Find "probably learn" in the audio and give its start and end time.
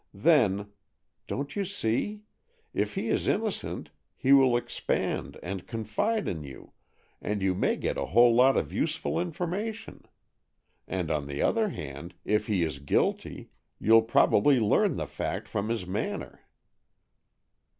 14.01-14.95